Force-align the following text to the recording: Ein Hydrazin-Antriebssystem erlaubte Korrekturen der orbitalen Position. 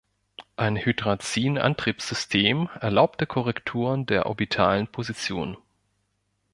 Ein 0.55 0.77
Hydrazin-Antriebssystem 0.77 2.69
erlaubte 2.79 3.27
Korrekturen 3.27 4.07
der 4.07 4.25
orbitalen 4.25 4.87
Position. 4.87 5.57